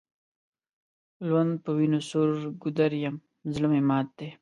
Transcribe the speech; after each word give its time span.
لوند 1.27 1.53
په 1.63 1.69
وینو 1.77 1.99
سور 2.09 2.29
ګودر 2.61 2.91
یم 3.03 3.15
زړه 3.53 3.67
مي 3.71 3.81
مات 3.89 4.07
دی 4.17 4.29